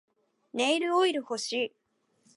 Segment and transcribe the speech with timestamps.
[0.55, 1.73] ネイルオイル欲しい